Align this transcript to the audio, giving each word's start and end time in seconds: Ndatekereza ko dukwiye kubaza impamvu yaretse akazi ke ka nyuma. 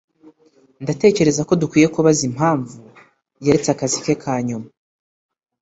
Ndatekereza 0.83 1.41
ko 1.47 1.53
dukwiye 1.61 1.87
kubaza 1.95 2.21
impamvu 2.29 2.75
yaretse 3.45 3.69
akazi 3.71 3.97
ke 4.05 4.13
ka 4.23 4.33
nyuma. 4.47 4.67